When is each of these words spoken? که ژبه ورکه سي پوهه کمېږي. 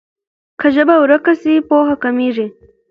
که 0.59 0.67
ژبه 0.75 0.95
ورکه 0.99 1.33
سي 1.41 1.53
پوهه 1.67 1.95
کمېږي. 2.03 2.47